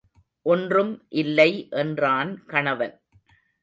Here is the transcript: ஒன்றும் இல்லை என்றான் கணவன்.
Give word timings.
ஒன்றும் 0.45 1.03
இல்லை 1.09 1.67
என்றான் 1.69 2.45
கணவன். 2.45 2.95